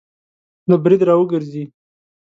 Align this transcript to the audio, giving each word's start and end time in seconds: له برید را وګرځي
له 0.69 0.75
برید 0.83 1.01
را 1.07 1.13
وګرځي 1.19 1.63